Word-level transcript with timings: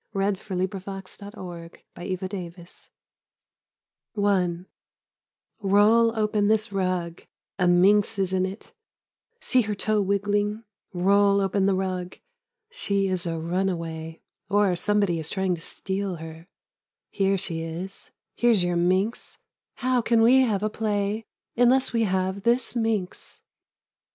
40 0.13 0.25
Slabs 0.41 1.17
of 1.21 1.31
the 1.31 1.31
Sunburnt 1.31 1.83
West 1.95 2.89
PROPS 4.15 4.65
Roll 5.61 6.17
open 6.17 6.47
this 6.47 6.71
rug; 6.73 7.23
a 7.59 7.67
minx 7.67 8.17
is 8.17 8.33
in 8.33 8.43
it; 8.47 8.73
see 9.39 9.61
her 9.61 9.75
toe 9.75 10.03
wiggHng; 10.03 10.63
roll 10.91 11.39
open 11.39 11.67
the 11.67 11.75
rug; 11.75 12.17
she 12.71 13.07
is 13.07 13.27
a 13.27 13.37
runaway; 13.37 14.19
or 14.49 14.75
somebody 14.75 15.19
is 15.19 15.29
trying 15.29 15.53
to 15.53 15.61
steal 15.61 16.15
her; 16.15 16.47
here 17.11 17.37
she 17.37 17.61
is; 17.61 18.09
here's 18.33 18.63
your 18.63 18.75
minx; 18.75 19.37
how 19.75 20.01
can 20.01 20.23
we 20.23 20.41
have 20.41 20.63
a 20.63 20.69
play 20.71 21.27
unless 21.55 21.93
we 21.93 22.05
have 22.05 22.41
this 22.41 22.75
minx? 22.75 23.43